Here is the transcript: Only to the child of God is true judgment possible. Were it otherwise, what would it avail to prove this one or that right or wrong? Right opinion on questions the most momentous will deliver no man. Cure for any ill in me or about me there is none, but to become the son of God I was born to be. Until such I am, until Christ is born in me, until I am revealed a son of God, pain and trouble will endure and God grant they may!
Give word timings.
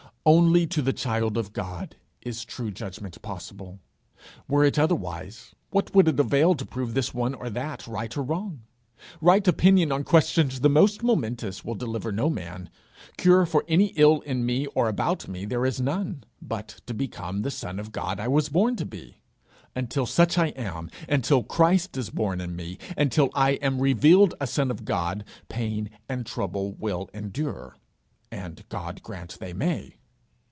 Only 0.23 0.67
to 0.67 0.83
the 0.83 0.93
child 0.93 1.35
of 1.35 1.51
God 1.51 1.95
is 2.21 2.45
true 2.45 2.69
judgment 2.69 3.19
possible. 3.23 3.79
Were 4.47 4.63
it 4.63 4.77
otherwise, 4.77 5.55
what 5.71 5.95
would 5.95 6.07
it 6.07 6.19
avail 6.19 6.53
to 6.53 6.63
prove 6.65 6.93
this 6.93 7.11
one 7.11 7.33
or 7.33 7.49
that 7.49 7.87
right 7.87 8.15
or 8.15 8.21
wrong? 8.21 8.61
Right 9.19 9.45
opinion 9.47 9.91
on 9.91 10.03
questions 10.03 10.59
the 10.59 10.69
most 10.69 11.01
momentous 11.01 11.65
will 11.65 11.73
deliver 11.73 12.11
no 12.11 12.29
man. 12.29 12.69
Cure 13.17 13.47
for 13.47 13.65
any 13.67 13.93
ill 13.95 14.19
in 14.21 14.45
me 14.45 14.67
or 14.75 14.87
about 14.87 15.27
me 15.27 15.43
there 15.43 15.65
is 15.65 15.81
none, 15.81 16.23
but 16.39 16.81
to 16.85 16.93
become 16.93 17.41
the 17.41 17.49
son 17.49 17.79
of 17.79 17.91
God 17.91 18.19
I 18.19 18.27
was 18.27 18.47
born 18.47 18.75
to 18.75 18.85
be. 18.85 19.17
Until 19.75 20.05
such 20.05 20.37
I 20.37 20.49
am, 20.49 20.91
until 21.09 21.41
Christ 21.41 21.97
is 21.97 22.11
born 22.11 22.39
in 22.39 22.55
me, 22.55 22.77
until 22.95 23.31
I 23.33 23.53
am 23.53 23.81
revealed 23.81 24.35
a 24.39 24.45
son 24.45 24.69
of 24.69 24.85
God, 24.85 25.23
pain 25.49 25.89
and 26.07 26.27
trouble 26.27 26.73
will 26.75 27.09
endure 27.11 27.75
and 28.31 28.63
God 28.69 29.01
grant 29.01 29.37
they 29.39 29.51
may! 29.51 29.95